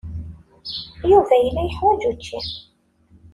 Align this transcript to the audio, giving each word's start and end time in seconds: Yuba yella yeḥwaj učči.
Yuba 1.09 1.35
yella 1.43 1.61
yeḥwaj 1.63 2.01
učči. 2.11 2.39